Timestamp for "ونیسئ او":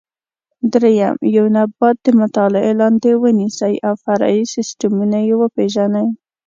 3.23-3.93